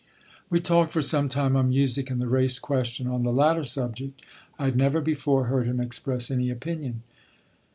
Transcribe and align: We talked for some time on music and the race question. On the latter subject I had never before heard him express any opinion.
We 0.49 0.59
talked 0.59 0.91
for 0.91 1.03
some 1.03 1.29
time 1.29 1.55
on 1.55 1.69
music 1.69 2.09
and 2.09 2.19
the 2.19 2.25
race 2.25 2.57
question. 2.57 3.05
On 3.05 3.21
the 3.21 3.31
latter 3.31 3.63
subject 3.63 4.19
I 4.57 4.65
had 4.65 4.75
never 4.75 4.99
before 4.99 5.43
heard 5.45 5.67
him 5.67 5.79
express 5.79 6.31
any 6.31 6.49
opinion. 6.49 7.03